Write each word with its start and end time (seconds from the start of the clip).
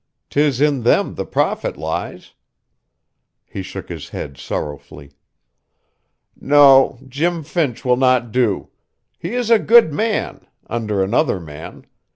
'Tis 0.31 0.59
in 0.59 0.81
them 0.81 1.13
the 1.13 1.27
profit 1.27 1.77
lies." 1.77 2.33
He 3.45 3.61
shook 3.61 3.87
his 3.87 4.09
head 4.09 4.35
sorrowfully. 4.35 5.11
"No, 6.35 6.97
Jim 7.07 7.43
Finch 7.43 7.85
will 7.85 7.97
not 7.97 8.31
do. 8.31 8.71
He 9.19 9.35
is 9.35 9.51
a 9.51 9.59
good 9.59 9.93
man 9.93 10.47
under 10.67 11.03
another 11.03 11.39
man. 11.39 11.85